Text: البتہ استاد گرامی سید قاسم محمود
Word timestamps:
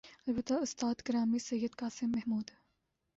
البتہ 0.27 0.53
استاد 0.61 0.95
گرامی 1.07 1.39
سید 1.39 1.73
قاسم 1.79 2.09
محمود 2.15 2.47